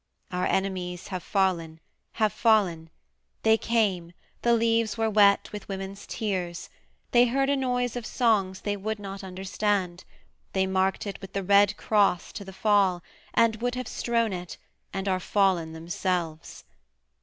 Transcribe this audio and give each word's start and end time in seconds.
'Our 0.31 0.47
enemies 0.47 1.09
have 1.09 1.21
fallen, 1.21 1.79
have 2.13 2.33
fallen: 2.33 2.89
they 3.43 3.55
came; 3.55 4.13
The 4.41 4.55
leaves 4.55 4.97
were 4.97 5.11
wet 5.11 5.51
with 5.51 5.67
women's 5.67 6.07
tears: 6.07 6.71
they 7.11 7.25
heard 7.27 7.51
A 7.51 7.55
noise 7.55 7.95
of 7.95 8.07
songs 8.07 8.61
they 8.61 8.75
would 8.75 8.97
not 8.97 9.23
understand: 9.23 10.03
They 10.53 10.65
marked 10.65 11.05
it 11.05 11.21
with 11.21 11.33
the 11.33 11.43
red 11.43 11.77
cross 11.77 12.31
to 12.33 12.43
the 12.43 12.51
fall, 12.51 13.03
And 13.35 13.57
would 13.57 13.75
have 13.75 13.87
strown 13.87 14.33
it, 14.33 14.57
and 14.91 15.07
are 15.07 15.19
fallen 15.19 15.71
themselves. 15.73 16.63